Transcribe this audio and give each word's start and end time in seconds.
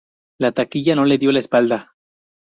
La 0.39 0.51
taquilla 0.51 0.95
no 0.95 1.05
le 1.05 1.19
dio 1.19 1.31
la 1.31 1.37
espalda. 1.45 1.79